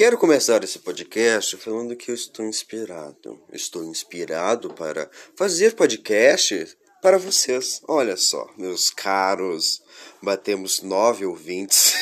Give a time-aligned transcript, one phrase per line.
[0.00, 3.38] Quero começar esse podcast falando que eu estou inspirado.
[3.52, 7.82] Estou inspirado para fazer podcast para vocês.
[7.86, 9.82] Olha só, meus caros,
[10.22, 11.92] batemos nove ouvintes.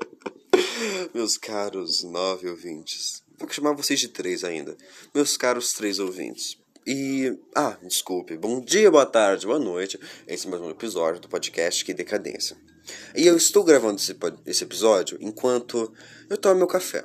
[1.12, 3.22] meus caros nove ouvintes.
[3.36, 4.74] Vou chamar vocês de três ainda.
[5.14, 6.56] Meus caros três ouvintes.
[6.86, 7.38] E.
[7.54, 8.34] Ah, desculpe.
[8.38, 10.00] Bom dia, boa tarde, boa noite.
[10.26, 12.56] Esse é mais um episódio do podcast Que Decadência.
[13.14, 15.92] E eu estou gravando esse, esse episódio enquanto
[16.28, 17.04] eu tomo meu café.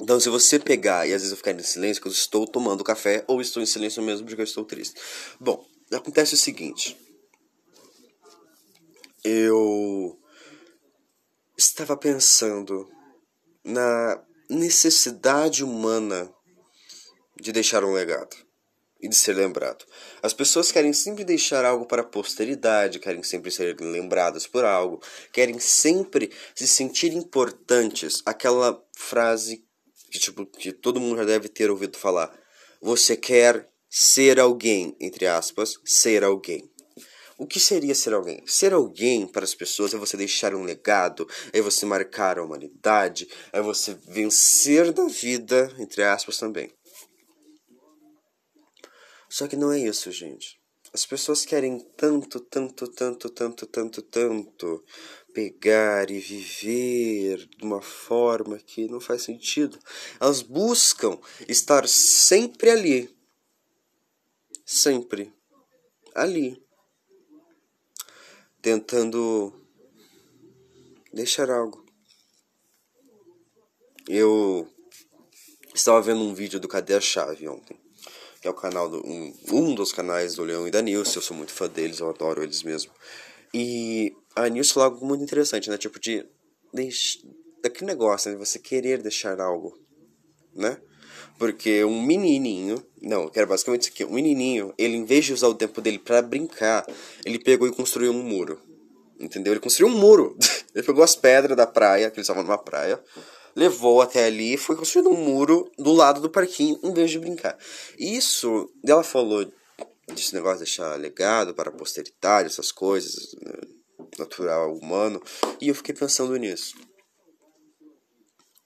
[0.00, 2.82] Então, se você pegar e às vezes eu ficar em silêncio, que eu estou tomando
[2.82, 4.98] café, ou estou em silêncio mesmo porque eu estou triste.
[5.38, 6.98] Bom, acontece o seguinte.
[9.22, 10.18] Eu
[11.56, 12.88] estava pensando
[13.62, 16.32] na necessidade humana
[17.38, 18.49] de deixar um legado
[19.02, 19.84] e de ser lembrado.
[20.22, 25.00] As pessoas querem sempre deixar algo para a posteridade, querem sempre ser lembradas por algo,
[25.32, 28.22] querem sempre se sentir importantes.
[28.26, 29.64] Aquela frase
[30.10, 32.32] que, tipo, que todo mundo já deve ter ouvido falar.
[32.80, 36.70] Você quer ser alguém, entre aspas, ser alguém.
[37.40, 38.42] O que seria ser alguém?
[38.46, 43.26] Ser alguém para as pessoas é você deixar um legado, é você marcar a humanidade,
[43.50, 46.70] é você vencer da vida, entre aspas também.
[49.30, 50.60] Só que não é isso, gente.
[50.92, 54.84] As pessoas querem tanto, tanto, tanto, tanto, tanto, tanto
[55.32, 59.78] pegar e viver de uma forma que não faz sentido.
[60.18, 61.16] Elas buscam
[61.48, 63.16] estar sempre ali.
[64.66, 65.32] Sempre
[66.12, 66.60] ali.
[68.60, 69.54] Tentando
[71.12, 71.86] deixar algo.
[74.08, 74.68] Eu
[75.72, 77.79] estava vendo um vídeo do Cadê a Chave ontem
[78.40, 81.22] que é o canal do, um, um dos canais do Leão e da Nilce, eu
[81.22, 82.90] sou muito fã deles, eu adoro eles mesmo.
[83.52, 85.76] E a Nilce falou algo muito interessante, né?
[85.76, 86.24] Tipo de
[86.72, 87.18] deix...
[87.62, 88.38] daquele negócio, né?
[88.38, 89.78] você querer deixar algo,
[90.54, 90.78] né?
[91.38, 95.32] Porque um menininho, não, que era basicamente isso aqui, um menininho, ele em vez de
[95.32, 96.86] usar o tempo dele para brincar,
[97.24, 98.60] ele pegou e construiu um muro.
[99.18, 99.52] Entendeu?
[99.52, 100.36] Ele construiu um muro.
[100.74, 103.02] ele pegou as pedras da praia, que eles estavam numa praia,
[103.54, 107.18] levou até ali e foi construído um muro do lado do parquinho em vez de
[107.18, 107.58] brincar.
[107.98, 109.50] Isso, ela falou
[110.08, 113.52] desse negócio de deixar legado para a posteridade, essas coisas, né,
[114.18, 115.22] natural, humano,
[115.60, 116.74] e eu fiquei pensando nisso.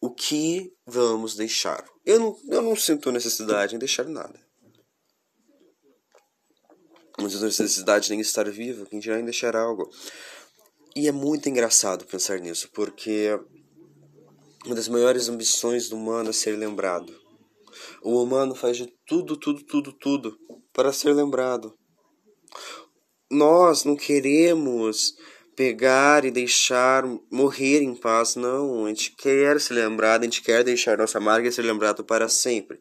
[0.01, 1.85] O que vamos deixar?
[2.05, 4.39] Eu não, eu não sinto necessidade em deixar nada.
[7.19, 9.91] Não sinto necessidade nem estar vivo, quem dirá em deixar algo.
[10.97, 13.39] E é muito engraçado pensar nisso, porque
[14.65, 17.15] uma das maiores ambições do humano é ser lembrado.
[18.03, 20.39] O humano faz de tudo, tudo, tudo, tudo
[20.73, 21.75] para ser lembrado.
[23.31, 25.15] Nós não queremos
[25.57, 28.87] pegar e deixar morrer em paz, não.
[28.87, 32.29] A gente quer ser lembrado, a gente quer deixar nossa marca e ser lembrado para
[32.29, 32.81] sempre.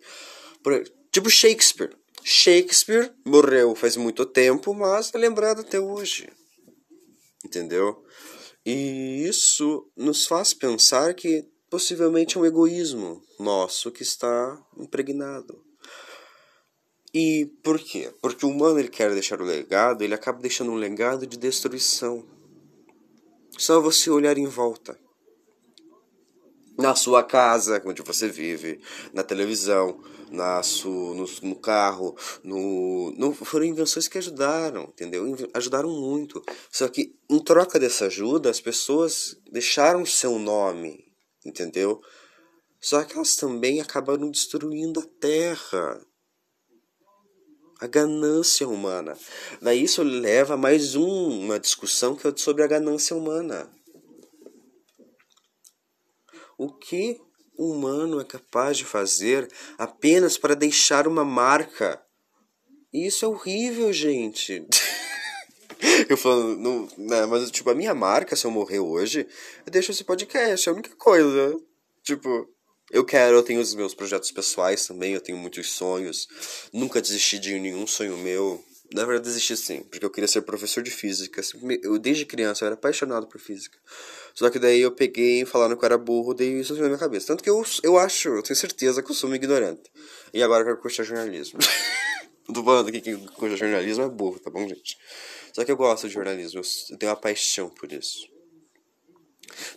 [0.63, 1.95] Por, tipo Shakespeare.
[2.23, 6.29] Shakespeare morreu faz muito tempo, mas é lembrado até hoje.
[7.43, 8.01] Entendeu?
[8.65, 15.59] E isso nos faz pensar que possivelmente é um egoísmo nosso que está impregnado.
[17.11, 18.13] E por quê?
[18.21, 22.23] Porque o humano ele quer deixar o legado, ele acaba deixando um legado de destruição.
[23.57, 24.99] Só você olhar em volta.
[26.77, 28.79] Na sua casa, onde você vive,
[29.11, 35.35] na televisão, na su, no, no carro, no, no, foram invenções que ajudaram, entendeu?
[35.55, 36.39] Ajudaram muito.
[36.71, 41.02] Só que em troca dessa ajuda, as pessoas deixaram seu nome
[41.45, 42.01] entendeu?
[42.79, 46.05] Só que elas também acabaram destruindo a terra.
[47.79, 49.17] A ganância humana.
[49.61, 53.69] Daí isso leva a mais um, uma discussão que é sobre a ganância humana.
[56.57, 57.19] O que
[57.57, 62.01] o humano é capaz de fazer apenas para deixar uma marca?
[62.93, 64.67] Isso é horrível, gente.
[66.09, 69.27] eu falando, não, né, mas tipo, a minha marca, se eu morrer hoje,
[69.65, 71.57] eu deixo esse podcast, é a única coisa.
[72.03, 72.49] Tipo,
[72.91, 76.27] eu quero, eu tenho os meus projetos pessoais também, eu tenho muitos sonhos.
[76.71, 78.63] Nunca desisti de nenhum sonho meu.
[78.93, 81.41] Na verdade, desisti sim, porque eu queria ser professor de física.
[81.81, 83.77] Eu, desde criança, eu era apaixonado por física.
[84.35, 87.27] Só que daí eu peguei, falando que eu era burro, dei isso na minha cabeça.
[87.27, 89.89] Tanto que eu, eu acho, eu tenho certeza que eu sou um ignorante.
[90.33, 91.59] E agora eu quero cursar jornalismo.
[92.47, 94.97] Não tô falando aqui que cursa jornalismo é burro, tá bom, gente?
[95.53, 98.27] Só que eu gosto de jornalismo, eu tenho uma paixão por isso.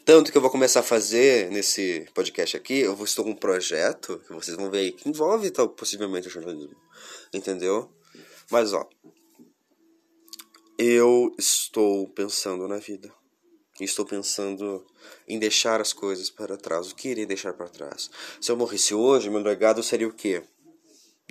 [0.05, 4.19] Tanto que eu vou começar a fazer nesse podcast aqui, eu estou com um projeto
[4.27, 6.77] que vocês vão ver aí que envolve tal, possivelmente o jornalismo.
[7.33, 7.93] Entendeu?
[8.51, 8.89] Mas ó,
[10.79, 13.13] eu estou pensando na vida.
[13.79, 14.87] Estou pensando
[15.29, 16.91] em deixar as coisas para trás.
[16.91, 18.11] O que irei deixar para trás?
[18.41, 20.43] Se eu morresse hoje, meu legado seria o quê?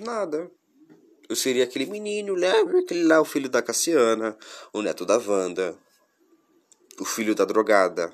[0.00, 0.48] Nada.
[1.28, 4.36] Eu seria aquele menino, lembra aquele lá, o filho da Cassiana,
[4.72, 5.76] o neto da Wanda,
[7.00, 8.12] o filho da drogada,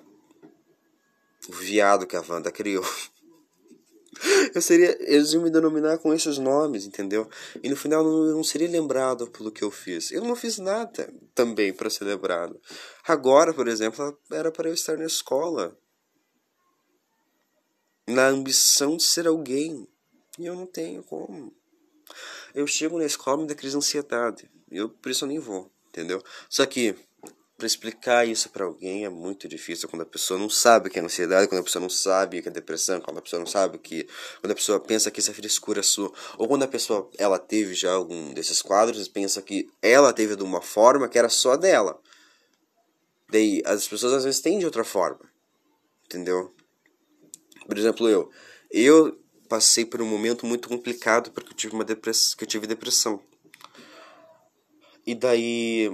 [1.48, 2.84] o viado que a Wanda criou.
[4.54, 7.28] Eu seria, eles iam me denominar com esses nomes, entendeu?
[7.62, 10.12] E no final eu não seria lembrado pelo que eu fiz.
[10.12, 12.60] Eu não fiz nada também para ser lembrado.
[13.04, 15.76] Agora, por exemplo, era para eu estar na escola,
[18.06, 19.88] na ambição de ser alguém,
[20.38, 21.52] e eu não tenho como.
[22.54, 24.50] Eu chego na escola me dá crise de ansiedade.
[24.70, 26.22] Eu por isso eu nem vou, entendeu?
[26.48, 26.96] Só que
[27.62, 30.98] para explicar isso para alguém é muito difícil quando a pessoa não sabe o que
[30.98, 33.46] é ansiedade, quando a pessoa não sabe o que é depressão, quando a pessoa não
[33.46, 34.08] sabe o que,
[34.40, 37.72] quando a pessoa pensa que isso é frescura sua, ou quando a pessoa ela teve
[37.72, 42.00] já algum desses quadros pensa que ela teve de uma forma que era só dela.
[43.30, 45.20] Daí as pessoas às vezes têm de outra forma.
[46.06, 46.52] Entendeu?
[47.64, 48.28] Por exemplo, eu,
[48.72, 49.21] eu
[49.52, 53.20] passei por um momento muito complicado porque eu tive uma depressão, que eu tive depressão.
[55.06, 55.92] E daí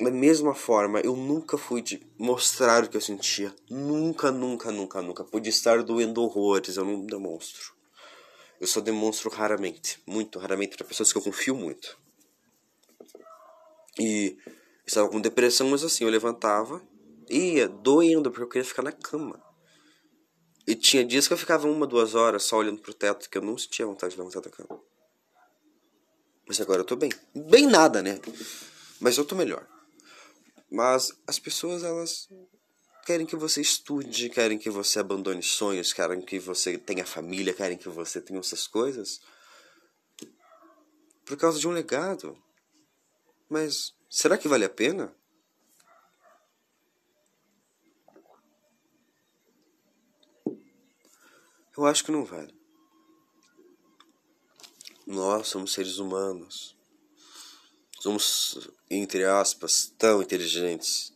[0.00, 3.54] da mesma forma, eu nunca fui de mostrar o que eu sentia.
[3.68, 5.24] Nunca, nunca, nunca, nunca.
[5.24, 7.74] Pude estar doendo horrores, eu não demonstro.
[8.58, 11.98] Eu só demonstro raramente, muito raramente, para pessoas que eu confio muito.
[14.00, 14.38] E
[14.86, 16.80] estava com depressão, mas assim, eu levantava,
[17.28, 19.45] ia doendo, porque eu queria ficar na cama.
[20.66, 23.42] E tinha dias que eu ficava uma, duas horas só olhando pro teto, que eu
[23.42, 24.80] não sentia vontade de levantar da cama.
[26.46, 27.10] Mas agora eu tô bem.
[27.34, 28.20] Bem nada, né?
[29.00, 29.66] Mas eu tô melhor.
[30.70, 32.28] Mas as pessoas, elas
[33.04, 37.78] querem que você estude, querem que você abandone sonhos, querem que você tenha família, querem
[37.78, 39.20] que você tenha essas coisas.
[41.24, 42.36] Por causa de um legado.
[43.48, 45.14] Mas será que vale a pena?
[51.76, 52.54] Eu acho que não vale.
[55.06, 56.76] Nós somos seres humanos.
[58.00, 61.12] Somos, entre aspas, tão inteligentes,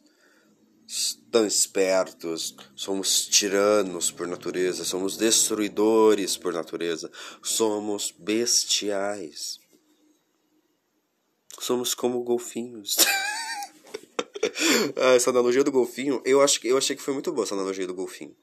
[1.31, 7.11] tão espertos, somos tiranos por natureza, somos destruidores por natureza,
[7.43, 9.59] somos bestiais.
[11.59, 12.97] Somos como golfinhos.
[14.97, 17.87] Ah, essa analogia do golfinho, eu acho eu achei que foi muito boa essa analogia
[17.87, 18.35] do golfinho.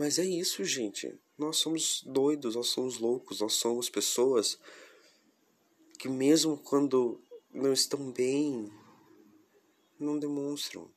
[0.00, 1.14] Mas é isso, gente.
[1.36, 4.58] Nós somos doidos, nós somos loucos, nós somos pessoas
[5.98, 7.20] que mesmo quando
[7.52, 8.72] não estão bem,
[9.98, 10.90] não demonstram.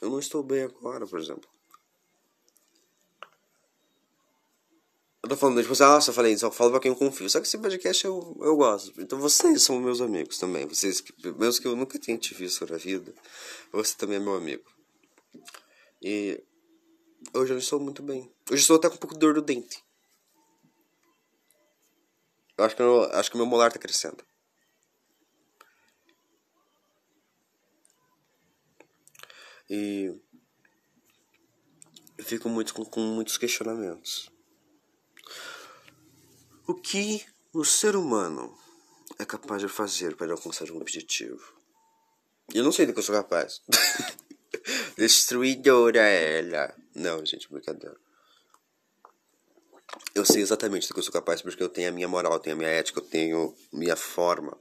[0.00, 1.50] Eu não estou bem agora, por exemplo.
[5.20, 7.28] Eu tô falando, tipo assim, nossa, eu falei, só falo pra quem eu confio.
[7.28, 9.02] Só que esse podcast eu, eu gosto.
[9.02, 10.64] Então vocês são meus amigos também.
[10.64, 11.02] Vocês,
[11.36, 13.12] mesmo que eu nunca tenha te visto na vida,
[13.72, 14.62] você também é meu amigo.
[16.08, 16.40] E
[17.34, 18.32] hoje eu estou muito bem.
[18.48, 19.84] Hoje estou até com um pouco de dor do dente.
[22.56, 24.24] Eu acho que, eu, acho que meu molar tá crescendo.
[29.68, 30.16] E
[32.16, 34.30] eu fico muito com, com muitos questionamentos.
[36.68, 38.56] O que o ser humano
[39.18, 41.60] é capaz de fazer para alcançar um objetivo?
[42.54, 43.60] Eu não sei do que eu sou capaz.
[44.96, 46.74] Destruidora ela.
[46.94, 47.96] Não, gente, brincadeira
[50.14, 52.38] eu sei exatamente do que eu sou capaz porque eu tenho a minha moral, eu
[52.38, 54.56] tenho a minha ética, eu tenho minha forma.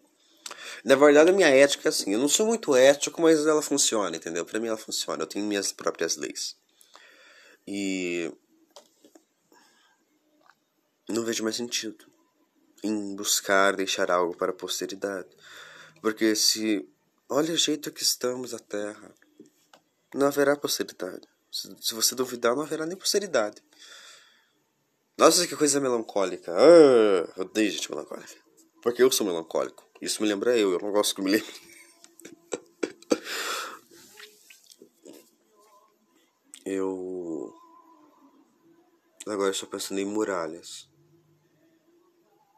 [0.84, 4.16] Na verdade, a minha ética é assim, eu não sou muito ético, mas ela funciona,
[4.16, 4.46] entendeu?
[4.46, 6.56] Para mim ela funciona, eu tenho minhas próprias leis.
[7.68, 8.32] E
[11.10, 12.06] não vejo mais sentido
[12.84, 15.30] em buscar deixar algo para a posteridade.
[16.02, 16.88] Porque se
[17.28, 19.12] olha o jeito que estamos a Terra,
[20.14, 21.28] não haverá posteridade.
[21.52, 23.62] Se você duvidar, não haverá nem posteridade.
[25.18, 26.54] Nossa, que coisa melancólica.
[26.54, 28.36] Ah, eu odeio gente melancólica.
[28.82, 29.90] Porque eu sou melancólico.
[30.02, 31.50] Isso me lembra eu, eu não gosto que me lembre.
[36.66, 37.54] eu.
[39.26, 40.90] Agora estou pensando em muralhas.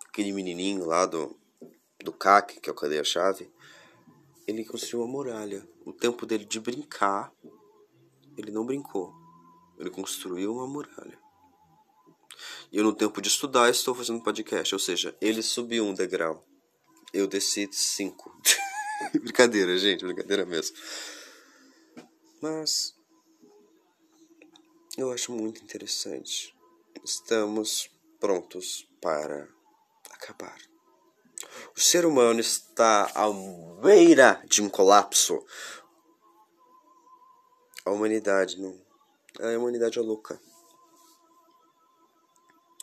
[0.08, 1.39] Aquele menininho lá do,
[2.04, 3.51] do CAC, que é o Cadeia Chave,
[4.48, 5.68] ele construiu uma muralha.
[5.86, 7.32] O tempo dele de brincar,
[8.38, 9.13] ele não brincou.
[9.77, 11.20] Ele construiu uma muralha.
[12.72, 14.74] E eu, no tempo de estudar, estou fazendo podcast.
[14.74, 16.48] Ou seja, ele subiu um degrau.
[17.13, 18.36] Eu desci cinco.
[19.22, 20.75] brincadeira, gente, brincadeira mesmo.
[22.42, 22.96] Mas
[24.98, 26.56] eu acho muito interessante.
[27.04, 27.89] Estamos
[28.20, 29.48] prontos para
[30.12, 30.58] acabar.
[31.75, 33.27] O ser humano está à
[33.81, 35.45] beira de um colapso.
[37.85, 38.79] A humanidade não.
[39.39, 40.39] A humanidade é louca.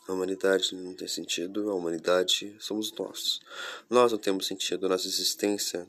[0.07, 3.41] A humanidade não tem sentido, a humanidade somos nós.
[3.89, 5.89] Nós não temos sentido, nossa existência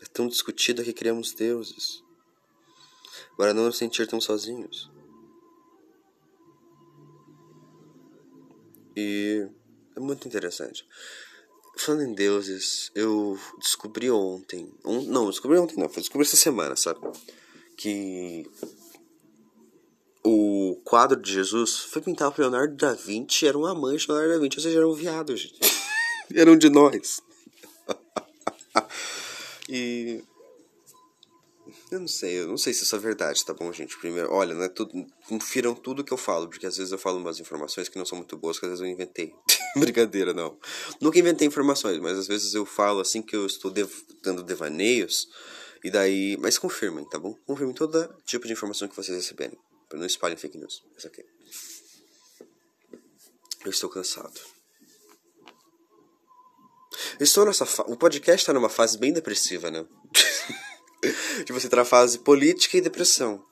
[0.00, 2.02] é tão discutida que criamos deuses.
[3.36, 4.90] Para não nos sentir tão sozinhos.
[8.94, 9.48] E
[9.94, 10.86] é muito interessante.
[11.76, 14.72] Falando em deuses, eu descobri ontem.
[14.84, 17.00] Um, não, descobri ontem não, foi descobri essa semana, sabe?
[17.76, 18.48] Que
[20.24, 24.40] o quadro de Jesus foi pintado por Leonardo da Vinci, era uma mancha Leonardo da
[24.40, 25.60] Vinci, ou seja, era um viado, gente.
[26.34, 27.20] era um de nós.
[29.68, 30.24] e.
[31.92, 33.96] Eu não sei, eu não sei se isso é verdade, tá bom, gente?
[33.98, 35.06] Primeiro, olha, não é tudo.
[35.28, 38.18] Confiram tudo que eu falo, porque às vezes eu falo umas informações que não são
[38.18, 39.32] muito boas, que às vezes eu inventei.
[39.80, 40.58] Brincadeira, não.
[41.00, 43.90] Nunca inventei informações, mas às vezes eu falo assim que eu estou dev
[44.22, 45.28] dando devaneios,
[45.86, 46.36] e daí.
[46.38, 47.34] Mas confirmem, tá bom?
[47.46, 49.56] Confirmem todo tipo de informação que vocês receberem.
[49.88, 50.82] Para não espalhem fake news.
[50.98, 51.24] Isso aqui.
[53.64, 54.40] Eu estou cansado.
[57.20, 57.82] Estou nessa fa...
[57.84, 59.86] O podcast está numa fase bem depressiva, né?
[61.44, 63.44] de você entrar na fase política e depressão.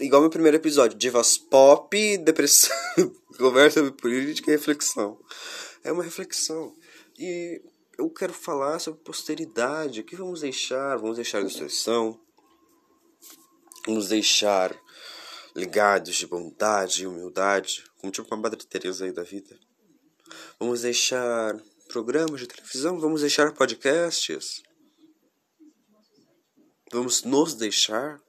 [0.00, 5.18] Igual meu primeiro episódio, divas pop, depressão, conversa sobre política e reflexão.
[5.84, 6.76] É uma reflexão.
[7.18, 7.62] E
[7.98, 10.00] eu quero falar sobre posteridade.
[10.00, 10.96] O que vamos deixar?
[10.98, 12.18] Vamos deixar destruição?
[13.86, 14.74] Vamos deixar
[15.54, 19.58] ligados de bondade e humildade, como tipo uma Madre Teresa aí da vida.
[20.58, 24.62] Vamos deixar programas de televisão, vamos deixar podcasts.
[26.90, 28.20] Vamos nos deixar.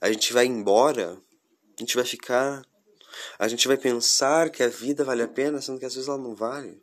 [0.00, 1.20] A gente vai embora,
[1.76, 2.62] a gente vai ficar,
[3.38, 6.18] a gente vai pensar que a vida vale a pena, sendo que às vezes ela
[6.18, 6.82] não vale.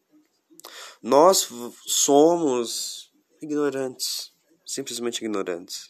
[1.01, 1.47] Nós
[1.85, 4.33] somos ignorantes,
[4.65, 5.89] simplesmente ignorantes.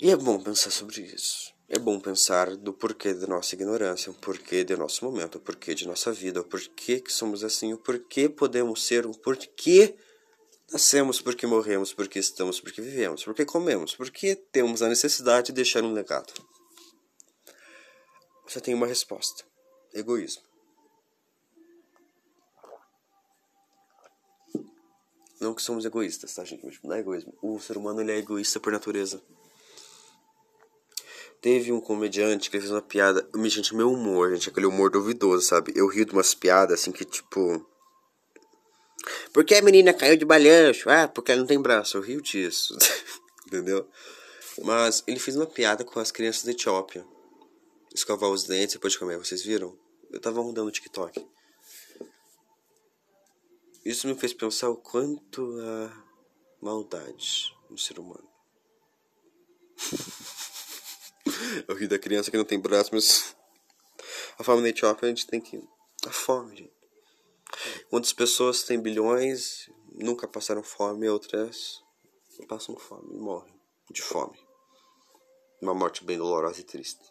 [0.00, 1.52] E é bom pensar sobre isso.
[1.68, 5.74] É bom pensar do porquê da nossa ignorância, o porquê do nosso momento, o porquê
[5.74, 9.96] de nossa vida, o porquê que somos assim, o porquê podemos ser, o porquê
[10.72, 15.82] nascemos, porque morremos, porque estamos, porque vivemos, porque comemos, porque temos a necessidade de deixar
[15.84, 16.32] um legado.
[18.46, 19.44] Você tem uma resposta:
[19.92, 20.42] egoísmo.
[25.40, 26.78] Não que somos egoístas, tá, gente?
[26.84, 27.36] Não é egoísmo.
[27.42, 29.20] O ser humano ele é egoísta por natureza.
[31.40, 33.28] Teve um comediante que fez uma piada.
[33.46, 35.72] Gente, meu humor, gente, aquele humor duvidoso, sabe?
[35.74, 37.66] Eu rio de umas piadas assim que tipo.
[39.32, 40.88] Por que a menina caiu de balanço?
[40.88, 41.96] Ah, porque ela não tem braço.
[41.96, 42.76] Eu rio disso.
[43.46, 43.88] Entendeu?
[44.62, 47.04] Mas ele fez uma piada com as crianças da Etiópia.
[47.94, 49.18] Escovar os dentes depois de comer.
[49.18, 49.76] Vocês viram?
[50.10, 51.26] Eu tava rodando o TikTok.
[53.84, 56.04] Isso me fez pensar o quanto a
[56.60, 58.28] maldade no ser humano.
[61.66, 63.34] Eu ri da criança que não tem braço, mas.
[64.38, 65.60] A fome na Etiópia a gente tem que.
[66.06, 66.81] A fome, gente.
[67.92, 71.84] Quantas pessoas têm bilhões, nunca passaram fome, outras
[72.48, 73.52] passam fome morrem
[73.90, 74.38] de fome.
[75.60, 77.04] Uma morte bem dolorosa e triste.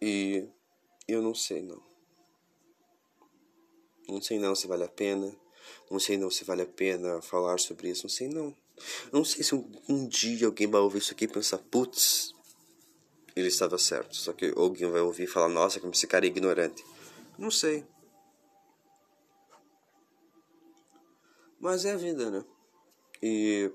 [0.00, 0.48] E
[1.08, 1.82] eu não sei não.
[4.08, 5.36] Não sei não se vale a pena.
[5.90, 8.04] Não sei não se vale a pena falar sobre isso.
[8.04, 8.56] Não sei não.
[9.12, 12.32] Não sei se um, um dia alguém vai ouvir isso aqui e pensar, putz,
[13.34, 14.14] ele estava certo.
[14.14, 16.84] Só que alguém vai ouvir e falar, nossa, como esse cara é ignorante.
[17.40, 17.86] Não sei.
[21.58, 22.44] Mas é a vida, né?
[23.22, 23.72] E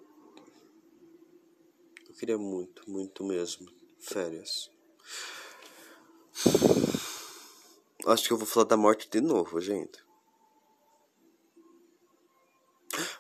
[2.07, 3.67] eu queria muito, muito mesmo
[3.99, 4.69] férias.
[8.05, 9.97] Acho que eu vou falar da morte de novo, gente.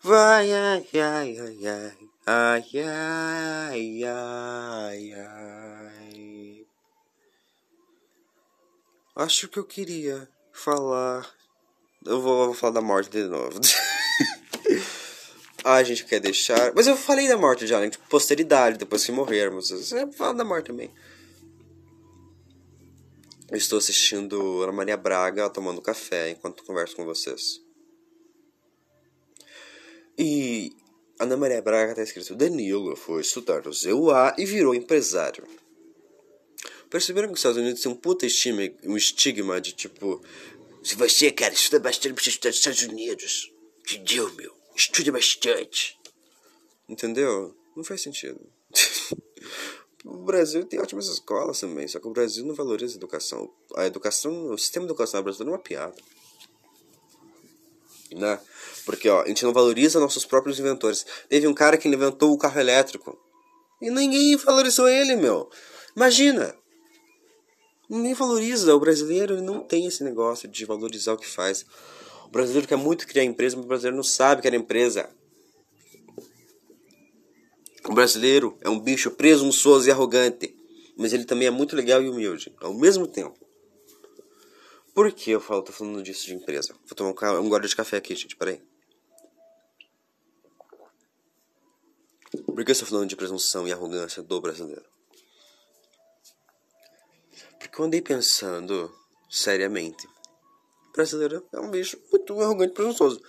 [0.03, 1.97] Vai, ai, ai, ai, ai,
[2.27, 6.67] ai, ai, ai, ai.
[9.15, 11.29] Acho que eu queria falar.
[12.05, 13.59] Eu vou, vou falar da morte de novo.
[15.63, 16.73] a gente quer deixar.
[16.75, 17.89] Mas eu falei da morte já, né?
[17.89, 19.69] Tipo, posteridade, depois que morrermos.
[19.69, 20.91] Você fala da morte também.
[23.49, 27.61] Eu estou assistindo Ana Maria Braga tomando café enquanto converso com vocês.
[30.17, 30.75] E
[31.19, 35.45] Ana Maria Braga está escrito: Danilo foi estudar no ZUA e virou empresário.
[36.89, 40.21] Perceberam que os Estados Unidos têm um puta estima, um estigma de tipo:
[40.83, 43.51] se você, cara, estuda bastante, precisa estudar nos Estados Unidos.
[43.79, 44.53] Entendeu, meu?
[44.75, 45.97] Estuda bastante.
[46.87, 47.55] Entendeu?
[47.75, 48.39] Não faz sentido.
[50.05, 53.51] o Brasil tem ótimas escolas também, só que o Brasil não valoriza a educação.
[53.75, 55.95] A educação, o sistema educacional brasileiro é uma piada.
[58.11, 58.39] Né?
[58.85, 61.05] Porque ó, a gente não valoriza nossos próprios inventores.
[61.27, 63.17] Teve um cara que inventou o carro elétrico.
[63.81, 65.49] E ninguém valorizou ele, meu.
[65.95, 66.55] Imagina.
[67.89, 68.75] Ninguém valoriza.
[68.75, 71.65] O brasileiro não tem esse negócio de valorizar o que faz.
[72.25, 75.09] O brasileiro quer muito criar empresa, mas o brasileiro não sabe era empresa.
[77.87, 80.55] O brasileiro é um bicho presunçoso e arrogante,
[80.97, 83.37] mas ele também é muito legal e humilde ao mesmo tempo.
[84.93, 86.73] Por que eu falo, tô falando disso de empresa?
[86.85, 88.61] Vou tomar um, um gole de café aqui, gente, peraí.
[92.45, 94.94] Por que eu estou falando de presunção e arrogância do brasileiro?
[97.75, 98.89] Porque eu andei pensando
[99.29, 100.07] seriamente.
[100.87, 103.21] O brasileiro é um bicho muito arrogante e presunçoso.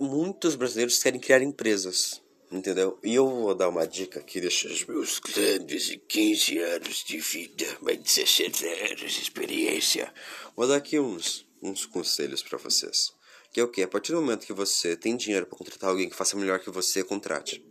[0.00, 2.98] Muitos brasileiros querem criar empresas Entendeu?
[3.04, 7.66] E eu vou dar uma dica aqui desses meus grandes e 15 anos de vida,
[7.80, 10.12] mais de 60 anos de experiência.
[10.56, 13.12] Vou dar aqui uns, uns conselhos para vocês.
[13.52, 13.82] Que é o que?
[13.82, 16.70] A partir do momento que você tem dinheiro para contratar alguém que faça melhor que
[16.70, 17.64] você, contrate.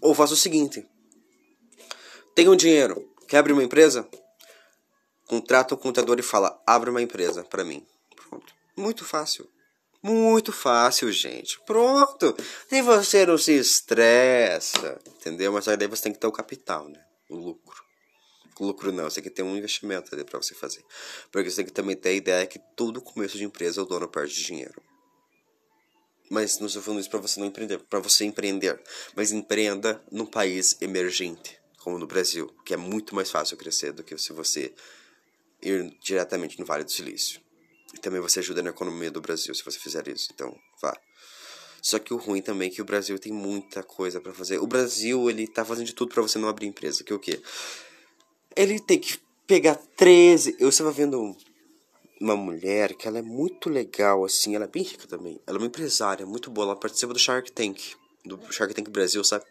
[0.00, 0.84] Ou faça o seguinte:
[2.34, 4.08] tenha um dinheiro, quer abrir uma empresa?
[5.26, 7.86] Contrata um contador e fala: abre uma empresa para mim.
[8.16, 8.52] Pronto.
[8.76, 9.48] Muito fácil.
[10.02, 11.60] Muito fácil, gente.
[11.66, 12.34] Pronto.
[12.70, 15.52] E você não se estressa, entendeu?
[15.52, 17.04] Mas aí você tem que ter o capital, né?
[17.28, 17.82] O lucro.
[18.58, 20.84] O lucro não, você tem que ter um investimento ali para você fazer.
[21.30, 24.08] Porque você tem que também ter a ideia que todo começo de empresa o dono
[24.08, 24.82] perde dinheiro.
[26.30, 28.80] Mas não estou falando isso para você não empreender, para você empreender.
[29.16, 31.57] Mas empreenda num país emergente,
[31.88, 34.74] como no Brasil, que é muito mais fácil crescer do que se você
[35.62, 37.40] ir diretamente no Vale do Silício.
[37.94, 40.28] E também você ajuda na economia do Brasil se você fizer isso.
[40.34, 40.94] Então, vá.
[41.80, 44.58] Só que o ruim também é que o Brasil tem muita coisa para fazer.
[44.58, 47.02] O Brasil, ele tá fazendo de tudo para você não abrir empresa.
[47.02, 47.40] Que é o quê?
[48.54, 50.56] Ele tem que pegar 13.
[50.58, 51.34] Eu estava vendo
[52.20, 54.54] uma mulher que ela é muito legal, assim.
[54.54, 55.40] Ela é bem rica também.
[55.46, 56.66] Ela é uma empresária muito boa.
[56.66, 57.80] Ela participa do Shark Tank.
[58.26, 59.46] Do Shark Tank Brasil, sabe?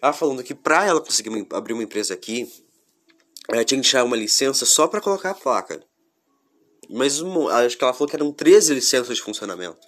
[0.00, 2.50] Ela falando que pra ela conseguir abrir uma empresa aqui,
[3.50, 5.82] ela tinha que tirar uma licença só para colocar a placa.
[6.88, 9.86] Mas acho que ela falou que eram 13 licenças de funcionamento.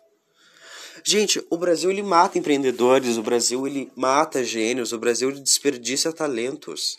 [1.03, 6.12] Gente, o Brasil ele mata empreendedores, o Brasil ele mata gênios, o Brasil ele desperdiça
[6.12, 6.99] talentos.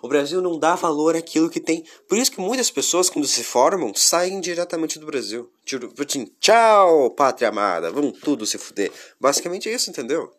[0.00, 1.84] O Brasil não dá valor àquilo que tem.
[2.08, 5.50] Por isso que muitas pessoas, quando se formam, saem diretamente do Brasil.
[5.98, 8.90] Assim, tchau, pátria amada, vamos tudo se fuder.
[9.20, 10.32] Basicamente é isso, entendeu?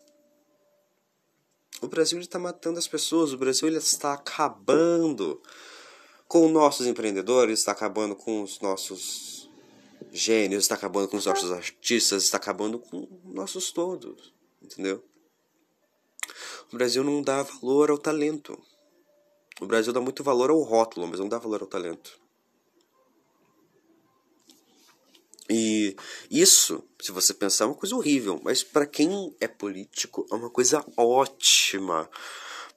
[1.84, 5.42] O Brasil está matando as pessoas, o Brasil ele está acabando
[6.30, 9.50] com nossos empreendedores, está acabando com os nossos
[10.10, 15.04] gênios, está acabando com os nossos artistas, está acabando com nossos todos, entendeu?
[16.72, 18.58] O Brasil não dá valor ao talento.
[19.60, 22.18] O Brasil dá muito valor ao rótulo, mas não dá valor ao talento.
[25.50, 25.96] E
[26.32, 30.50] isso, se você pensar, é uma coisa horrível, mas para quem é político é uma
[30.50, 32.10] coisa ótima.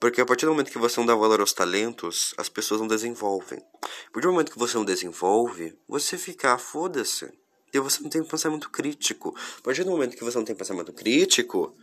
[0.01, 2.89] Porque a partir do momento que você não dá valor aos talentos, as pessoas não
[2.89, 3.59] desenvolvem.
[3.59, 7.33] A partir do momento que você não desenvolve, você fica, ah, foda-se.
[7.73, 9.35] E você não tem pensamento crítico.
[9.59, 11.75] A partir do momento que você não tem pensamento crítico,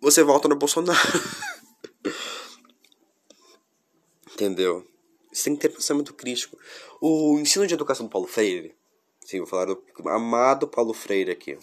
[0.00, 0.98] você volta no Bolsonaro.
[4.32, 4.86] Entendeu?
[5.32, 6.56] Você tem que ter pensamento crítico.
[7.00, 8.77] O ensino de educação do Paulo Freire,
[9.28, 11.58] sim, vou falar do amado Paulo Freire aqui.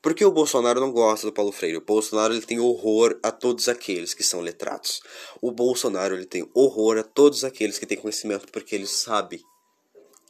[0.00, 1.76] Por que o Bolsonaro não gosta do Paulo Freire?
[1.76, 5.00] O Bolsonaro ele tem horror a todos aqueles que são letrados.
[5.42, 9.44] O Bolsonaro ele tem horror a todos aqueles que têm conhecimento porque ele sabe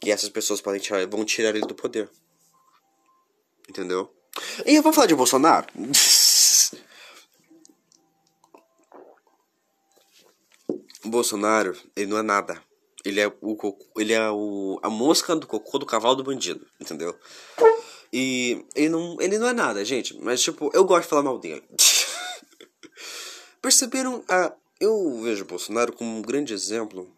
[0.01, 2.11] que essas pessoas podem tirar, vão tirar ele do poder.
[3.69, 4.11] Entendeu?
[4.65, 5.67] E eu vou falar de Bolsonaro.
[11.05, 12.68] o Bolsonaro, ele não é nada.
[13.09, 17.19] Ele é o ele é o a mosca do cocô do cavalo do bandido, entendeu?
[18.13, 20.17] E ele não, ele não é nada, gente.
[20.19, 21.63] Mas, tipo, eu gosto de falar mal dele.
[23.61, 24.25] Perceberam?
[24.29, 27.11] Ah, eu vejo Bolsonaro como um grande exemplo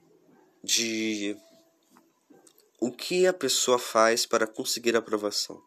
[0.63, 1.37] de
[2.81, 5.61] o que a pessoa faz para conseguir aprovação.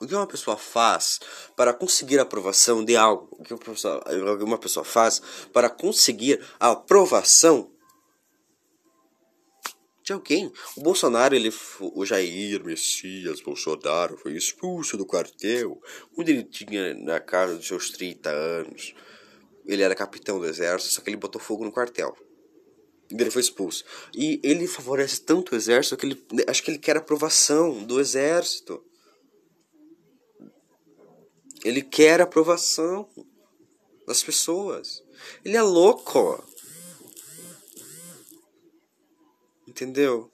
[0.00, 1.18] O que uma pessoa faz
[1.56, 3.28] para conseguir a aprovação de algo?
[3.32, 4.04] O que uma pessoa,
[4.40, 5.20] uma pessoa faz
[5.52, 7.70] para conseguir a aprovação
[10.08, 10.50] de alguém.
[10.76, 15.80] O Bolsonaro, ele, o Jair Messias Bolsonaro, foi expulso do quartel
[16.14, 18.94] quando ele tinha na casa dos seus 30 anos.
[19.66, 22.16] Ele era capitão do exército, só que ele botou fogo no quartel.
[23.10, 23.84] Ele foi expulso.
[24.14, 28.82] E ele favorece tanto o exército que ele acho que ele quer aprovação do exército.
[31.62, 33.08] Ele quer aprovação.
[34.06, 35.02] das pessoas.
[35.44, 36.42] Ele é louco.
[39.78, 40.28] Entendeu?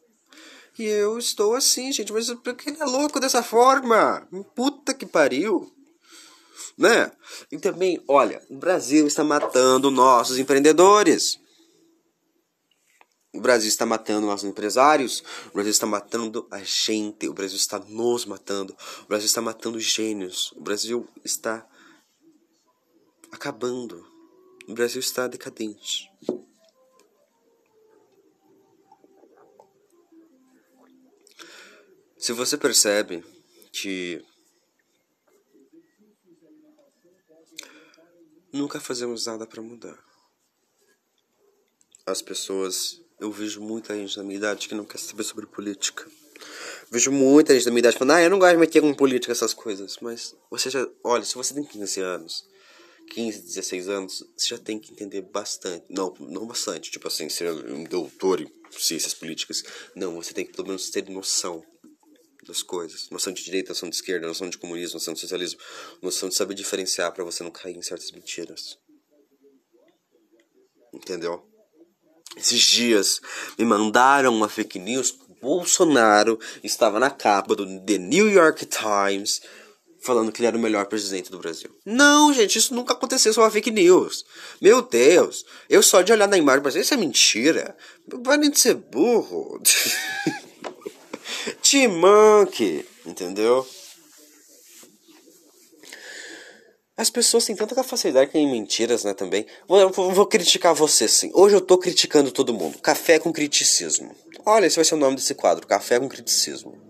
[0.78, 4.26] E eu estou assim, gente, mas por que ele é louco dessa forma?
[4.54, 5.70] Puta que pariu.
[6.78, 7.12] Né?
[7.52, 11.38] E também, olha, o Brasil está matando nossos empreendedores.
[13.34, 15.22] O Brasil está matando nossos empresários.
[15.50, 17.28] O Brasil está matando a gente.
[17.28, 18.74] O Brasil está nos matando.
[19.02, 20.52] O Brasil está matando gênios.
[20.52, 21.66] O Brasil está
[23.30, 24.06] acabando.
[24.66, 26.10] O Brasil está decadente.
[32.24, 33.22] Se você percebe
[33.70, 34.24] que
[38.50, 40.02] nunca fazemos nada para mudar.
[42.06, 46.10] As pessoas, eu vejo muita gente da minha idade que não quer saber sobre política.
[46.90, 49.30] Vejo muita gente da minha idade falando, ah, eu não gosto de meter com política,
[49.30, 49.98] essas coisas.
[50.00, 52.48] Mas você já, olha, se você tem 15 anos,
[53.10, 55.84] 15, 16 anos, você já tem que entender bastante.
[55.90, 59.62] Não, não bastante, tipo assim, ser um doutor em ciências políticas.
[59.94, 61.62] Não, você tem que pelo menos ter noção
[62.44, 63.08] das coisas.
[63.10, 65.60] Noção de direita, noção de esquerda, noção de comunismo, noção de socialismo,
[66.02, 68.78] noção de saber diferenciar para você não cair em certas mentiras.
[70.92, 71.44] Entendeu?
[72.36, 73.20] Esses dias
[73.58, 75.18] me mandaram uma fake news.
[75.40, 79.42] Bolsonaro estava na capa do The New York Times
[80.04, 81.70] falando que ele era o melhor presidente do Brasil.
[81.84, 84.24] Não, gente, isso nunca aconteceu, isso é uma fake news.
[84.60, 87.74] Meu Deus, eu só de olhar na imagem, mas isso é mentira.
[88.22, 89.60] Vai nem de ser burro.
[91.74, 93.66] T-Monkey, entendeu?
[96.96, 99.44] As pessoas têm tanta facilidade em mentiras, né, também.
[99.66, 101.32] Vou, vou, criticar você, sim.
[101.34, 102.78] Hoje eu tô criticando todo mundo.
[102.78, 104.14] Café com criticismo.
[104.46, 105.66] Olha, esse vai ser o nome desse quadro.
[105.66, 106.80] Café com criticismo.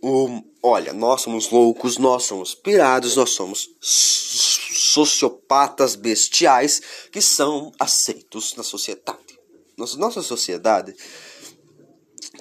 [0.00, 8.54] O, olha, nós somos loucos, nós somos pirados, nós somos sociopatas bestiais que são aceitos
[8.54, 9.35] na sociedade
[9.76, 10.94] nossa, nossa sociedade.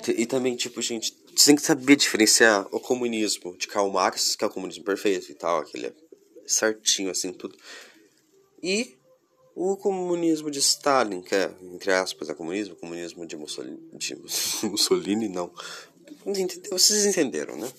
[0.07, 4.43] E também, tipo, gente, você tem que saber diferenciar o comunismo de Karl Marx, que
[4.43, 5.93] é o comunismo perfeito e tal, aquele
[6.45, 7.57] certinho, assim, tudo.
[8.61, 8.95] E
[9.55, 14.15] o comunismo de Stalin, que é, entre aspas, é comunismo, o comunismo de Mussolini, de
[14.63, 15.51] Mussolini não.
[16.71, 17.71] Vocês entenderam, né?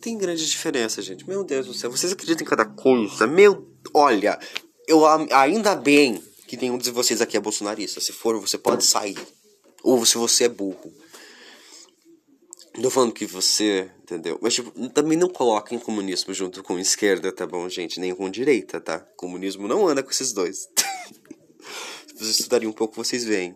[0.00, 1.28] Tem grande diferença, gente.
[1.28, 3.26] Meu Deus do céu, vocês acreditam em cada coisa?
[3.26, 4.38] Meu, olha,
[4.86, 8.00] eu ainda bem que nenhum de vocês aqui é bolsonarista.
[8.00, 9.18] Se for, você pode sair.
[9.82, 10.92] Ou se você é burro.
[12.78, 14.38] Não falando que você, entendeu?
[14.40, 18.00] Mas, tipo, também não coloquem comunismo junto com esquerda, tá bom, gente?
[18.00, 19.00] Nem com direita, tá?
[19.16, 20.68] Comunismo não anda com esses dois.
[22.06, 23.54] se vocês estudarem um pouco, vocês veem.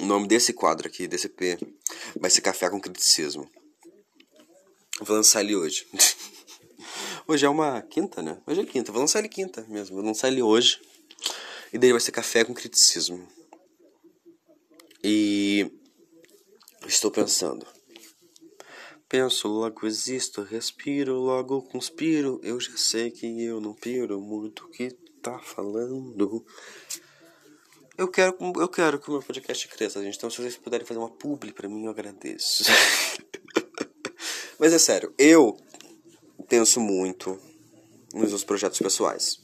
[0.00, 1.58] O nome desse quadro aqui, desse P,
[2.18, 3.48] vai ser Café com Criticismo.
[5.00, 5.86] vou lançar ele hoje.
[7.32, 8.36] Hoje é uma quinta, né?
[8.46, 8.92] Hoje é quinta.
[8.92, 9.96] Vou lançar ele quinta mesmo.
[9.96, 10.78] Vou lançar ele hoje.
[11.72, 13.26] E daí vai ser café com criticismo.
[15.02, 15.72] E
[16.86, 17.66] estou pensando.
[19.08, 22.38] Penso, logo existo, respiro, logo conspiro.
[22.42, 24.90] Eu já sei que eu não piro muito o que
[25.22, 26.44] tá falando.
[27.96, 30.18] Eu quero, eu quero que o meu podcast cresça, gente.
[30.18, 32.64] Então, se vocês puderem fazer uma publi pra mim, eu agradeço.
[34.60, 35.56] Mas é sério, eu
[36.52, 37.40] penso muito
[38.12, 39.40] nos meus projetos pessoais.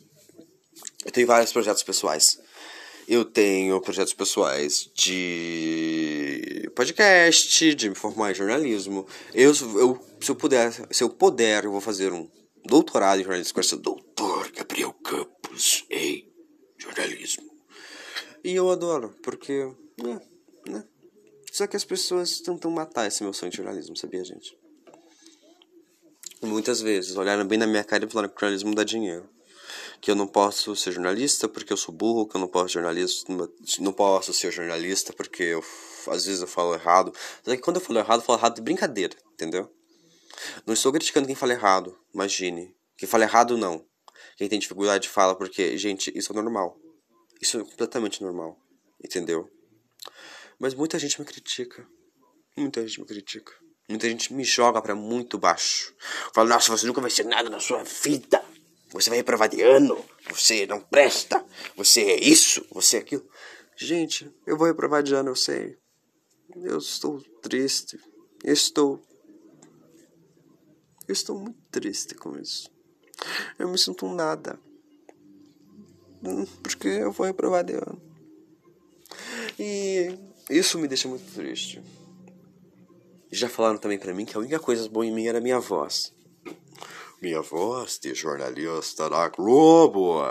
[1.06, 2.38] Eu tenho vários projetos pessoais.
[3.08, 9.06] Eu tenho projetos pessoais de podcast, de me formar em jornalismo.
[9.32, 12.30] Eu, eu, se eu puder, se eu puder, eu vou fazer um
[12.66, 16.30] doutorado em jornalismo com esse doutor Gabriel Campos em
[16.76, 17.50] jornalismo.
[18.44, 19.64] E eu adoro, porque,
[19.96, 20.20] né,
[20.66, 20.84] né?
[21.50, 24.58] Só que as pessoas tentam matar esse meu sonho de jornalismo, sabia, gente?
[26.42, 29.28] Muitas vezes olharam bem na minha cara e falaram que jornalismo dá dinheiro.
[30.00, 33.32] Que eu não posso ser jornalista porque eu sou burro, que eu não posso jornalista,
[33.80, 35.64] não posso ser jornalista porque eu,
[36.06, 37.12] às vezes eu falo errado.
[37.42, 39.68] Só que quando eu falo errado, eu falo errado de brincadeira, entendeu?
[40.64, 42.74] Não estou criticando quem fala errado, imagine.
[42.96, 43.84] Quem fala errado, não.
[44.36, 46.78] Quem tem dificuldade fala porque, gente, isso é normal.
[47.40, 48.56] Isso é completamente normal,
[49.02, 49.50] entendeu?
[50.58, 51.86] Mas muita gente me critica.
[52.56, 53.52] Muita gente me critica.
[53.88, 55.94] Muita gente me joga para muito baixo.
[56.34, 58.44] Fala, nossa, você nunca vai ser nada na sua vida.
[58.92, 60.04] Você vai reprovar de ano.
[60.28, 61.44] Você não presta.
[61.74, 62.66] Você é isso.
[62.72, 63.26] Você é aquilo.
[63.76, 65.78] Gente, eu vou reprovar de ano, eu sei.
[66.56, 67.98] Eu estou triste.
[68.44, 69.02] Estou.
[71.06, 72.70] Eu estou muito triste com isso.
[73.58, 74.60] Eu me sinto um nada.
[76.22, 78.02] Hum, porque eu vou reprovar de ano.
[79.58, 80.14] E
[80.50, 81.82] isso me deixa muito triste.
[83.30, 85.60] Já falaram também para mim que a única coisa boa em mim era a minha
[85.60, 86.14] voz.
[87.20, 90.22] Minha voz de jornalista da Globo.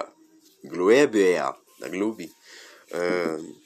[0.63, 2.23] Globo, da Globo.
[2.23, 3.62] Uh,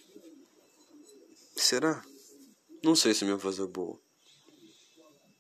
[1.55, 2.03] será?
[2.83, 3.99] Não sei se minha voz é boa.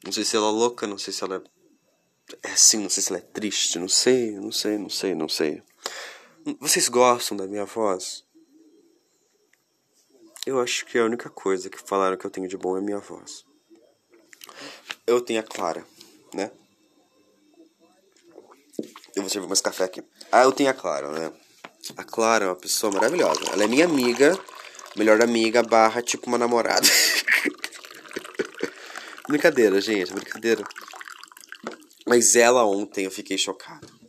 [0.03, 3.03] Não sei se ela é louca, não sei se ela é, é assim, não sei
[3.03, 5.63] se ela é triste, não sei, não sei, não sei, não sei.
[6.59, 8.23] Vocês gostam da minha voz?
[10.45, 12.99] Eu acho que a única coisa que falaram que eu tenho de bom é minha
[12.99, 13.45] voz.
[15.05, 15.85] Eu tenho a Clara,
[16.33, 16.51] né?
[19.15, 20.03] Eu vou servir mais café aqui.
[20.31, 21.31] Ah, eu tenho a Clara, né?
[21.97, 23.41] A Clara é uma pessoa maravilhosa.
[23.51, 24.37] Ela é minha amiga,
[24.95, 26.87] melhor amiga, barra tipo uma namorada.
[29.27, 30.63] brincadeira, gente, brincadeira.
[32.05, 34.00] Mas ela ontem eu fiquei chocado.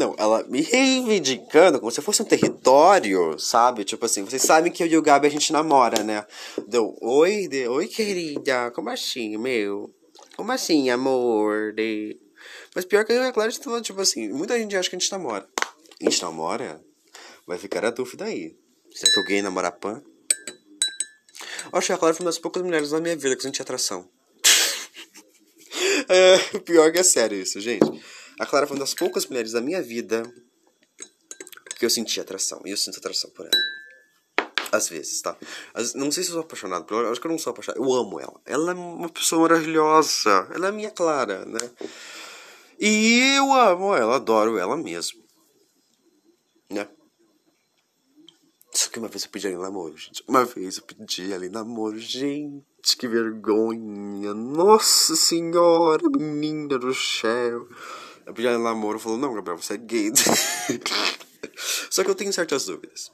[0.00, 3.84] Não, ela me reivindicando como se fosse um território, sabe?
[3.84, 6.26] Tipo assim, vocês sabem que eu e o Gabi a gente namora, né?
[6.66, 9.94] Deu, oi, de, oi querida, como assim, meu?
[10.38, 11.74] Como assim, amor?
[11.74, 12.18] De...
[12.74, 14.98] Mas pior que eu e a Clara, tá, tipo assim, muita gente acha que a
[14.98, 15.46] gente namora.
[16.00, 16.80] A gente namora?
[17.46, 18.56] Vai ficar a dúvida aí.
[18.94, 20.02] Será que alguém namora Pan?
[21.74, 23.60] Acho que a Clara foi uma das poucas mulheres na minha vida que eu senti
[23.60, 24.08] atração.
[26.08, 28.02] é, pior que é sério isso, gente.
[28.40, 30.22] A Clara foi uma das poucas mulheres da minha vida
[31.78, 32.62] que eu senti atração.
[32.64, 34.50] E eu sinto atração por ela.
[34.72, 35.36] Às vezes, tá?
[35.94, 37.10] não sei se eu sou apaixonado por ela.
[37.10, 37.84] Acho que eu não sou apaixonado.
[37.84, 38.40] Eu amo ela.
[38.46, 40.48] Ela é uma pessoa maravilhosa.
[40.54, 41.70] Ela é minha Clara, né?
[42.78, 45.22] E eu amo ela, adoro ela mesmo.
[46.70, 46.88] Né?
[48.72, 50.24] Só que uma vez eu pedi em namoro, gente.
[50.26, 54.32] Uma vez eu pedi em namoro, gente, que vergonha.
[54.32, 57.68] Nossa senhora, menina do céu.
[58.38, 60.10] Ela em namoro, falou, não, Gabriel, você é gay.
[61.90, 63.10] Só que eu tenho certas dúvidas.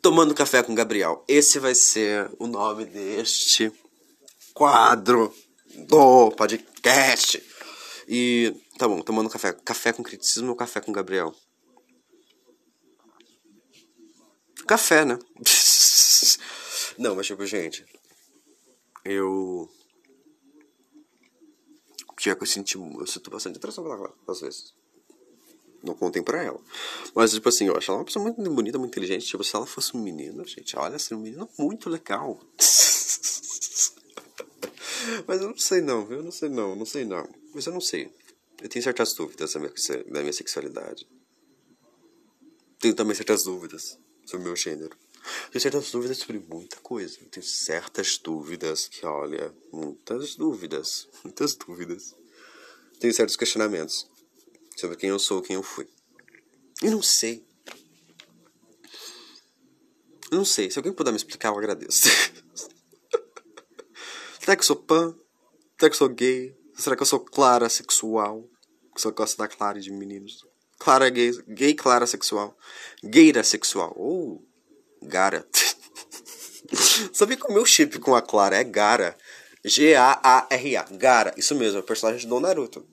[0.00, 1.24] Tomando café com Gabriel.
[1.26, 3.72] Esse vai ser o nome deste
[4.54, 5.34] quadro
[5.88, 7.42] do podcast.
[8.08, 9.52] E tá bom, tomando café.
[9.52, 11.34] Café com criticismo ou café com Gabriel?
[14.66, 15.18] Café, né?
[16.98, 17.84] Não, mas tipo, gente.
[19.04, 19.68] Eu
[22.34, 24.74] que eu senti, eu sinto bastante atração pela Clara, às vezes.
[25.82, 26.60] Não contem pra ela.
[27.14, 29.26] Mas, tipo assim, eu acho ela uma pessoa muito bonita, muito inteligente.
[29.26, 32.40] Tipo, se ela fosse um menino, gente, olha, ser um menino muito legal.
[35.26, 36.18] Mas eu não sei não, viu?
[36.18, 37.28] Eu não sei não, não sei não.
[37.54, 38.10] Mas eu não sei.
[38.60, 39.72] Eu tenho certas dúvidas da minha,
[40.10, 41.06] da minha sexualidade.
[42.80, 44.96] Tenho também certas dúvidas sobre o meu gênero.
[45.50, 47.18] Tenho certas dúvidas sobre muita coisa.
[47.30, 51.08] Tenho certas dúvidas que, olha, muitas dúvidas.
[51.24, 52.14] Muitas dúvidas.
[53.00, 54.08] Tenho certos questionamentos
[54.76, 55.88] sobre quem eu sou, quem eu fui.
[56.82, 57.44] E não sei.
[60.30, 60.70] Não sei.
[60.70, 62.08] Se alguém puder me explicar, eu agradeço.
[64.40, 65.16] Será que eu sou pan?
[65.78, 66.56] Será que eu sou gay?
[66.74, 68.48] Será que eu sou clara sexual?
[68.94, 70.46] Que só gosta da clara de meninos.
[70.78, 72.56] Clara gay, gay clara sexual.
[73.02, 73.92] Gayra sexual.
[73.96, 74.55] Ou oh.
[75.06, 75.46] Gara.
[77.12, 79.16] Sabia que o meu chip com a Clara é Gara?
[79.64, 80.82] G-A-A-R-A.
[80.92, 81.34] Gara.
[81.36, 82.86] Isso mesmo, é o personagem do Naruto.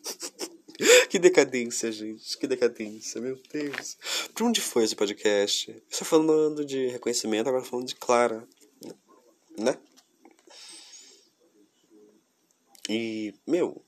[1.08, 2.38] que decadência, gente.
[2.38, 3.96] Que decadência, meu Deus.
[4.34, 5.70] Pra onde foi esse podcast?
[5.70, 8.46] Eu estou falando de reconhecimento, agora falando de Clara.
[9.58, 9.76] Né?
[12.88, 13.84] E, meu.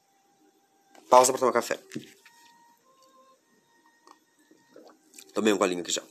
[1.09, 1.79] Pausa pra tomar café.
[5.33, 6.03] Tomei um golinho aqui já.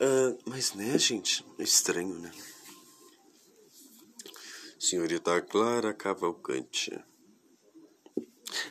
[0.00, 1.44] Uh, mas né, gente?
[1.58, 2.30] É estranho, né?
[4.78, 6.92] Senhorita Clara Cavalcante.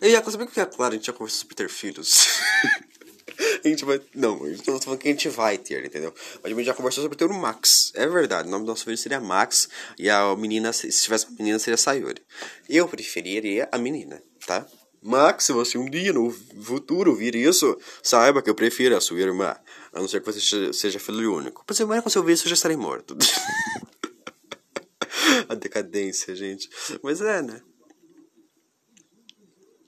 [0.02, 2.40] E a saber que a Clara, a gente já conversou sobre ter filhos.
[3.64, 4.02] a gente vai.
[4.16, 6.14] Não, a gente não tá falando que a gente vai ter, entendeu?
[6.42, 7.92] Mas a gente já conversou sobre ter o Max.
[7.94, 9.70] É verdade, o nome do nosso filho seria Max.
[9.98, 12.24] E a menina, se tivesse uma menina, seria Sayori.
[12.70, 14.66] Eu preferiria a menina, tá?
[15.02, 19.20] Max, se você um dia no futuro ouvir isso, saiba que eu prefiro a sua
[19.20, 19.56] irmã.
[19.94, 21.64] A não ser que você seja filho único.
[21.68, 23.16] Mas quando eu ouvir isso, eu já estarei morto.
[25.48, 26.70] a decadência, gente.
[27.02, 27.62] Mas é, né?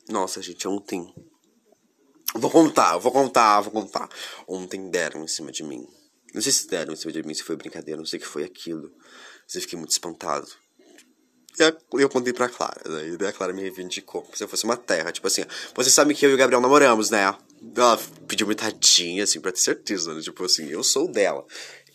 [0.09, 1.13] Nossa, gente, ontem.
[2.35, 4.09] Vou contar, vou contar, vou contar.
[4.47, 5.87] Ontem deram em cima de mim.
[6.33, 8.27] Não sei se deram em cima de mim, se foi brincadeira, não sei o que
[8.27, 8.91] foi aquilo.
[9.43, 10.47] Mas eu fiquei muito espantado.
[11.57, 13.17] E eu contei pra Clara, né?
[13.19, 15.11] E a Clara me reivindicou como se eu fosse uma terra.
[15.11, 15.43] Tipo assim,
[15.75, 17.35] você sabe que eu e o Gabriel namoramos, né?
[17.75, 20.21] Ela pediu uma tadinha, assim, pra ter certeza, né?
[20.21, 21.45] Tipo assim, eu sou dela.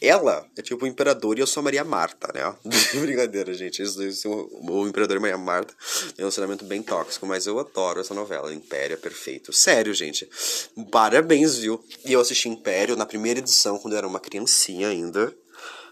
[0.00, 2.54] Ela é tipo o imperador e eu sou a Maria Marta, né?
[3.00, 3.82] Brincadeira, gente.
[3.82, 5.74] Isso, isso, o, imperador e Maria Marta
[6.08, 8.52] tem um relacionamento bem tóxico, mas eu adoro essa novela.
[8.52, 9.52] Império é perfeito.
[9.52, 10.28] Sério, gente.
[10.90, 11.82] Parabéns, viu?
[12.04, 15.34] E eu assisti Império na primeira edição, quando eu era uma criancinha ainda.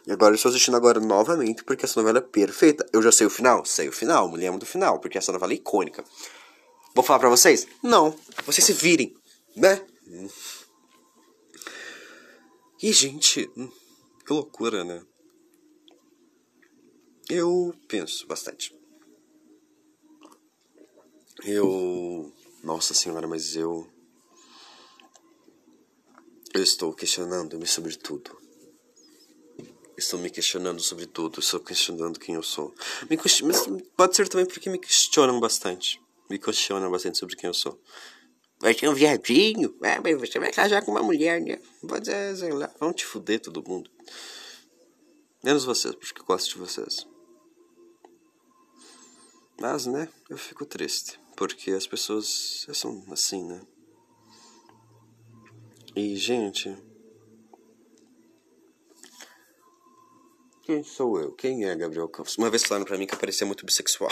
[0.07, 2.87] E agora eu estou assistindo agora novamente porque essa novela é perfeita.
[2.93, 3.65] Eu já sei o final?
[3.65, 6.05] Sei o final, me lembro do final, porque essa novela é icônica.
[6.95, 7.67] Vou falar pra vocês?
[7.83, 8.17] Não.
[8.45, 9.15] Vocês se virem,
[9.57, 9.85] né?
[12.83, 13.49] E, gente,
[14.27, 15.03] que loucura, né?
[17.31, 18.77] Eu penso bastante.
[21.45, 22.33] Eu.
[22.62, 23.88] Nossa senhora, mas eu.
[26.53, 28.41] Eu estou questionando-me sobre tudo.
[30.03, 31.41] Estou me questionando sobre tudo.
[31.41, 32.75] Estou questionando quem eu sou.
[33.09, 33.17] Me.
[33.17, 36.03] Mas pode ser também porque me questionam bastante.
[36.29, 37.81] Me questionam bastante sobre quem eu sou.
[38.59, 39.77] Vai ser um viadinho?
[39.83, 41.61] É, mas você vai casar com uma mulher, né?
[41.83, 42.73] Vou dizer, sei lá.
[42.79, 43.91] Vão te fuder todo mundo.
[45.43, 47.07] Menos vocês, porque eu gosto de vocês.
[49.61, 51.21] Mas, né, eu fico triste.
[51.37, 53.61] Porque as pessoas são assim, né?
[55.95, 56.77] E, gente.
[60.62, 61.33] Quem sou eu?
[61.33, 62.38] Quem é Gabriel Campos?
[62.38, 64.11] Uma vez falaram pra mim que eu parecia muito bissexual.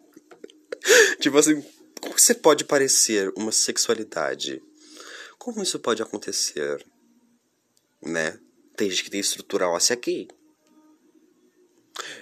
[1.20, 1.62] tipo assim,
[2.00, 4.62] como você pode parecer uma sexualidade?
[5.38, 6.82] Como isso pode acontecer?
[8.00, 8.38] Né?
[8.76, 10.26] Tem gente que tem estrutural óssea gay.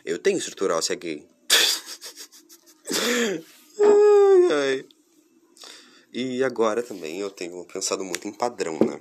[0.05, 1.29] Eu tenho estrutural óssea gay.
[3.81, 4.89] ai, ai.
[6.13, 9.01] E agora também eu tenho pensado muito em padrão, né?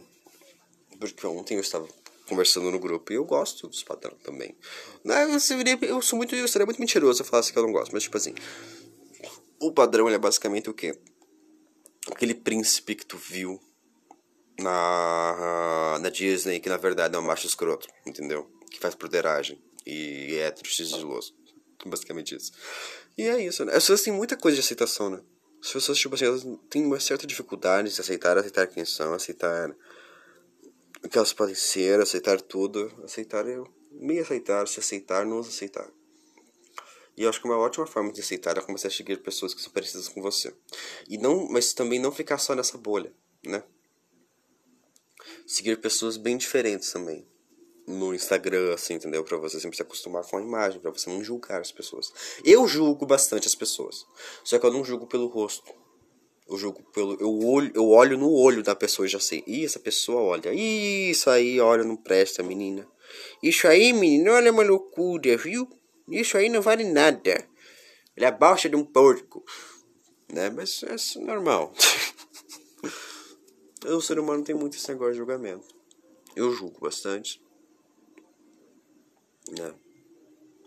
[1.00, 1.88] Porque ontem eu estava
[2.30, 4.56] conversando no grupo e eu gosto dos padrão também.
[5.04, 5.26] Né?
[5.26, 7.72] Eu, seria, eu sou muito, eu seria muito mentiroso se eu falasse que eu não
[7.72, 8.34] gosto, mas tipo assim,
[9.60, 10.98] o padrão ele é basicamente o quê?
[12.12, 13.60] Aquele príncipe que tu viu
[14.60, 18.50] na, na Disney, que na verdade é um macho escroto, entendeu?
[18.72, 21.34] Que faz broderagem e é sigiloso.
[21.86, 22.52] Basicamente isso.
[23.18, 23.72] E é isso, né?
[23.74, 25.22] As pessoas têm muita coisa de aceitação, né?
[25.62, 29.76] As pessoas, tipo assim, elas têm uma certa dificuldade de aceitar, aceitar quem são, aceitar
[31.08, 35.90] que elas podem ser, aceitar tudo, aceitar eu, me aceitar, se aceitar, nos aceitar.
[37.16, 39.62] E eu acho que uma ótima forma de aceitar é começar a seguir pessoas que
[39.62, 40.56] são parecidas com você.
[41.08, 43.14] E não, mas também não ficar só nessa bolha,
[43.46, 43.64] né?
[45.46, 47.28] Seguir pessoas bem diferentes também
[47.90, 49.24] no Instagram, assim, entendeu?
[49.24, 52.14] Pra você sempre se acostumar com a imagem, pra você não julgar as pessoas.
[52.46, 54.06] Eu julgo bastante as pessoas.
[54.44, 55.74] Só que eu não julgo pelo rosto.
[56.50, 57.14] Eu julgo pelo.
[57.22, 59.44] Eu olho, eu olho no olho da pessoa e já sei.
[59.46, 60.52] Ih, essa pessoa olha.
[60.52, 62.88] Isso aí, olha, não presta, menina.
[63.42, 65.70] Isso aí, menina, olha uma loucura, viu?
[66.10, 67.48] Isso aí não vale nada.
[68.18, 69.46] Ele é baixa de um porco.
[70.32, 70.50] Né?
[70.50, 71.72] Mas é normal.
[73.86, 75.68] o ser humano tem muito esse negócio de julgamento.
[76.36, 77.42] Eu julgo bastante.
[79.52, 79.74] Né?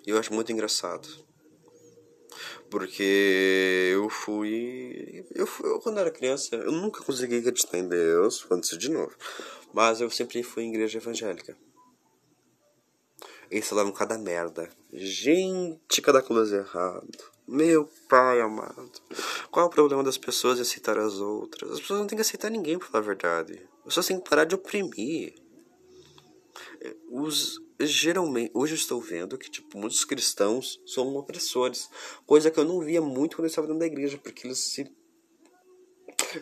[0.06, 1.08] Eu acho muito engraçado.
[2.72, 5.26] Porque eu fui.
[5.34, 5.68] Eu fui.
[5.68, 9.14] Eu, quando era criança, eu nunca consegui acreditar em Deus, falando de novo.
[9.74, 11.54] Mas eu sempre fui em igreja evangélica.
[13.50, 14.70] Eles falaram cada merda.
[14.90, 17.06] Gente, cada coisa errado.
[17.46, 18.90] Meu pai amado.
[19.50, 21.72] Qual é o problema das pessoas em aceitar as outras?
[21.72, 23.68] As pessoas não têm que aceitar ninguém, pra falar a verdade.
[23.80, 25.34] As pessoas têm que parar de oprimir.
[27.10, 31.88] Os, geralmente, hoje eu estou vendo que, tipo, muitos cristãos são opressores.
[32.26, 34.90] Coisa que eu não via muito quando eu estava dentro da igreja, porque eles se.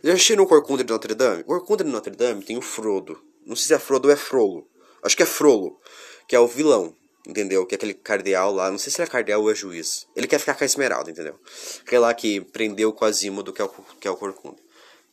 [0.03, 1.43] Já assistiram o Corcunda de Notre Dame?
[1.43, 3.21] O Corcunda de Notre Dame tem o Frodo.
[3.47, 4.69] Não sei se é Frodo ou é Frolo.
[5.03, 5.81] Acho que é Frolo,
[6.29, 6.95] que é o vilão.
[7.27, 7.67] Entendeu?
[7.67, 10.07] Que é aquele cardeal lá, não sei se ele é cardeal ou é juiz.
[10.17, 11.39] Ele quer ficar com a Esmeralda, entendeu?
[11.83, 14.57] Aquele lá que prendeu o Quasimodo, que é o, que é o Corcunda.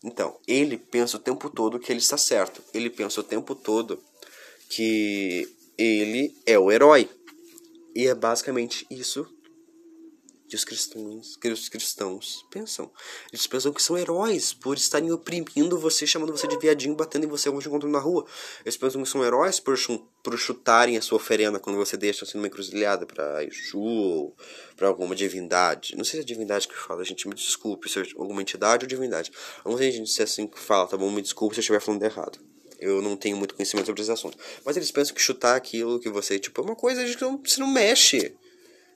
[0.04, 2.64] Então, ele pensa o tempo todo que ele está certo.
[2.74, 4.02] Ele pensa o tempo todo
[4.70, 7.10] que ele é o herói.
[7.96, 9.28] E é basicamente isso
[10.48, 12.90] que os cristãos, que os cristãos pensam.
[13.34, 17.30] Eles pensam que são heróis por estarem oprimindo você, chamando você de viadinho, batendo em
[17.30, 18.26] você quando te encontram na rua.
[18.64, 19.78] Eles pensam que são heróis por,
[20.24, 24.38] por chutarem a sua oferenda quando você deixa assim numa encruzilhada para Exu ou
[24.78, 25.96] para alguma divindade.
[25.98, 28.88] Não sei se é divindade que fala, gente, me desculpe se é alguma entidade ou
[28.88, 29.32] divindade.
[29.66, 31.12] Não sei se é assim que fala, tá bom?
[31.12, 32.47] Me desculpe se eu estiver falando errado.
[32.80, 34.38] Eu não tenho muito conhecimento sobre esse assunto.
[34.64, 37.68] Mas eles pensam que chutar aquilo que você, tipo, é uma coisa que você não
[37.68, 38.36] mexe.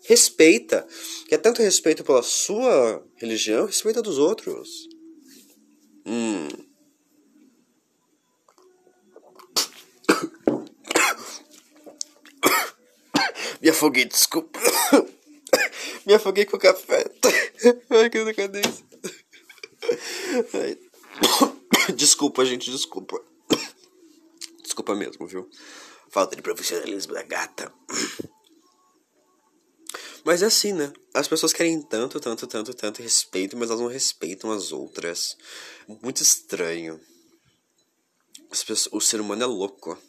[0.03, 0.87] Respeita.
[1.27, 4.87] Quer tanto respeito pela sua religião, respeita dos outros.
[6.05, 6.47] Hum.
[13.61, 14.59] Me afoguei, desculpa.
[16.05, 17.05] Me afoguei com o café.
[17.89, 18.85] Ai, que decadência.
[21.95, 23.21] Desculpa, gente, desculpa.
[24.71, 25.49] Desculpa mesmo, viu?
[26.09, 27.73] Falta de profissionalismo da gata.
[30.23, 30.93] Mas é assim, né?
[31.13, 35.35] As pessoas querem tanto, tanto, tanto, tanto respeito, mas elas não respeitam as outras.
[36.01, 37.01] Muito estranho.
[38.49, 40.01] Pessoas, o ser humano é louco.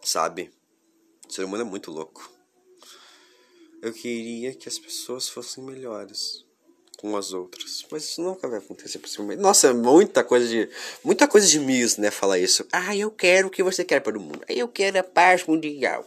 [0.00, 0.52] Sabe?
[1.28, 2.30] O ser humano é muito louco.
[3.82, 6.43] Eu queria que as pessoas fossem melhores
[7.04, 7.84] com as outras.
[7.90, 9.42] Mas isso nunca vai acontecer possivelmente.
[9.42, 10.70] Nossa, muita coisa de.
[11.04, 12.10] Muita coisa de Miss, né?
[12.10, 12.66] Falar isso.
[12.72, 14.40] Ah, eu quero o que você quer para o mundo.
[14.48, 16.02] Eu quero a paz mundial.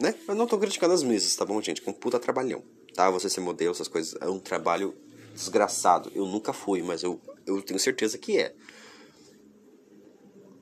[0.00, 0.12] Né?
[0.26, 1.80] Eu não tô criticando as Misses, tá bom, gente?
[1.80, 2.60] Com um puta trabalhão.
[2.92, 3.08] Tá?
[3.10, 4.20] Você ser modelo, essas coisas.
[4.20, 4.96] É um trabalho
[5.32, 6.10] desgraçado.
[6.12, 8.52] Eu nunca fui, mas eu, eu tenho certeza que é.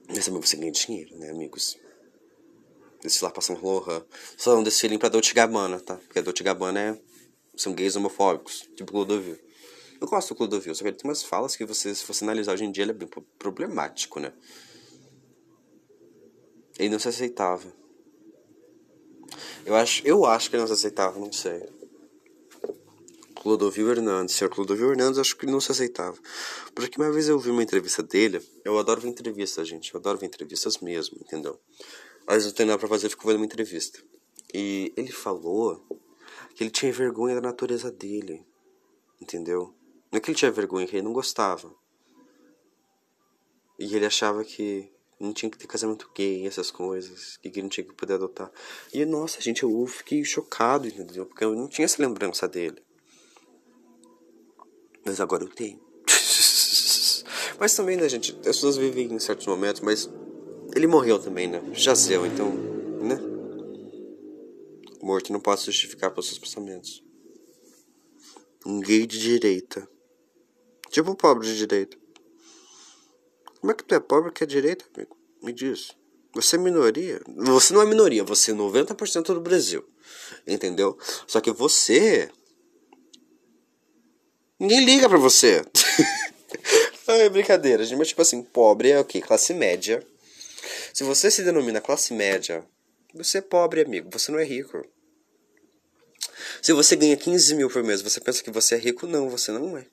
[0.09, 1.79] Mas também você ganha dinheiro, né, amigos?
[3.03, 4.05] Desfilar pra São Lohan.
[4.37, 5.97] Só não desfilem pra Dolce Gabbana, tá?
[5.97, 6.99] Porque a Dolce Gabbana é...
[7.57, 9.39] São gays homofóbicos, tipo Clodovil.
[10.05, 12.53] Eu gosto do Clodovil, só que ele tem umas falas que você, se você analisar
[12.53, 14.35] hoje em dia, ele é bem problemático, né?
[16.79, 17.73] Ele não se aceitava.
[19.65, 21.67] Eu acho, eu acho que ele não se aceitava, não sei.
[23.35, 24.35] Clodovil Hernandes.
[24.35, 26.19] Senhor Clodovil Hernandes, acho que não se aceitava.
[26.75, 29.95] Porque uma vez eu vi uma entrevista dele, eu adoro ver entrevistas, gente.
[29.95, 31.59] Eu adoro ver entrevistas mesmo, entendeu?
[32.27, 33.99] Às vezes não tem nada pra fazer, eu fico vendo uma entrevista.
[34.53, 35.83] E ele falou
[36.55, 38.45] que ele tinha vergonha da natureza dele,
[39.19, 39.75] entendeu?
[40.15, 41.75] Não é que ele tinha vergonha, que ele não gostava.
[43.77, 44.89] E ele achava que
[45.19, 48.49] não tinha que ter casamento gay, essas coisas, que ele não tinha que poder adotar.
[48.93, 51.27] E nossa, gente, eu fiquei chocado, entendeu?
[51.27, 52.81] Porque eu não tinha essa lembrança dele.
[55.05, 55.81] Mas agora eu tenho.
[57.59, 58.31] mas também, né, gente?
[58.37, 60.09] As pessoas vivem em certos momentos, mas
[60.77, 61.61] ele morreu também, né?
[61.73, 62.53] Jazeu, então,
[63.03, 63.19] né?
[65.03, 67.03] Morto não pode justificar pelos seus pensamentos.
[68.65, 69.93] Um gay de direita.
[70.95, 71.97] Tipo pobre de direita.
[73.61, 75.17] Como é que tu é pobre que é direita, amigo?
[75.43, 75.91] Me diz.
[76.33, 77.21] Você é minoria.
[77.27, 79.85] Você não é minoria, você é 90% do Brasil.
[80.47, 80.97] Entendeu?
[81.27, 82.31] Só que você
[84.57, 85.65] Ninguém liga pra você.
[87.09, 87.99] é brincadeira, gente.
[87.99, 89.21] Mas, tipo assim, pobre é o quê?
[89.21, 90.01] Classe média.
[90.93, 92.65] Se você se denomina classe média,
[93.13, 94.11] você é pobre, amigo.
[94.13, 94.87] Você não é rico.
[96.63, 99.09] Se você ganha 15 mil por mês, você pensa que você é rico?
[99.09, 99.89] Não, você não é.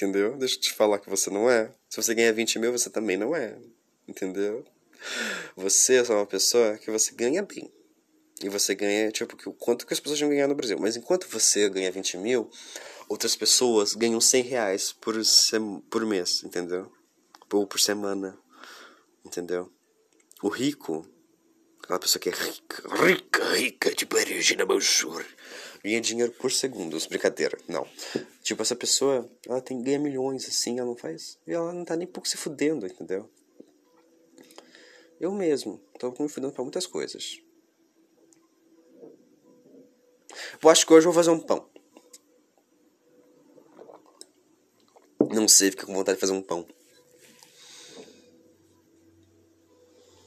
[0.00, 0.34] Entendeu?
[0.38, 1.74] Deixa eu te falar que você não é.
[1.90, 3.58] Se você ganha 20 mil, você também não é.
[4.08, 4.64] Entendeu?
[5.54, 7.70] Você é só uma pessoa que você ganha bem.
[8.42, 10.78] E você ganha, tipo, o quanto que as pessoas vão ganhar no Brasil.
[10.80, 12.50] Mas enquanto você ganha 20 mil,
[13.10, 16.90] outras pessoas ganham 100 reais por, sem, por mês, entendeu?
[17.52, 18.38] Ou por semana,
[19.22, 19.70] entendeu?
[20.42, 21.06] O rico,
[21.82, 25.26] aquela pessoa que é rica, rica, rica, tipo Regina Mansur,
[25.82, 27.86] ganha dinheiro por segundos, brincadeira, não.
[28.42, 31.96] Tipo, essa pessoa, ela tem, ganha milhões, assim, ela não faz, e ela não tá
[31.96, 33.28] nem pouco se fudendo, entendeu?
[35.20, 37.42] Eu mesmo, tô me fudendo pra muitas coisas.
[40.62, 41.68] Eu acho que hoje eu vou fazer um pão.
[45.32, 46.66] Não sei, fica com vontade de fazer um pão.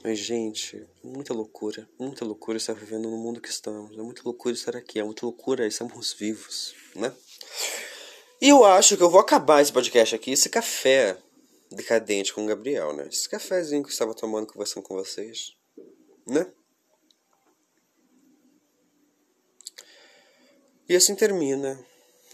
[0.03, 1.89] Mas, gente, muita loucura.
[1.97, 3.97] Muita loucura estar vivendo no mundo que estamos.
[3.97, 4.99] É muita loucura estar aqui.
[4.99, 7.15] É muita loucura estarmos vivos, né?
[8.41, 11.17] E eu acho que eu vou acabar esse podcast aqui, esse café
[11.71, 13.07] decadente com o Gabriel, né?
[13.07, 15.55] Esse cafezinho que eu estava tomando, conversando com vocês,
[16.27, 16.51] né?
[20.89, 21.79] E assim termina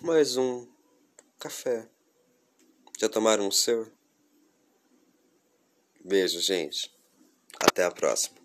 [0.02, 0.68] mais um
[1.38, 1.88] café
[3.00, 3.88] já tomaram o seu?
[6.04, 6.99] Beijo, gente.
[7.60, 8.39] Até a próxima.